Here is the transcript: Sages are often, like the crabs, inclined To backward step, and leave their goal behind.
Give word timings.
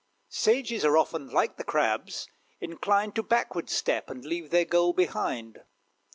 Sages 0.29 0.83
are 0.83 0.97
often, 0.97 1.29
like 1.29 1.57
the 1.57 1.63
crabs, 1.63 2.27
inclined 2.59 3.13
To 3.13 3.21
backward 3.21 3.69
step, 3.69 4.09
and 4.09 4.25
leave 4.25 4.49
their 4.49 4.65
goal 4.65 4.93
behind. 4.93 5.59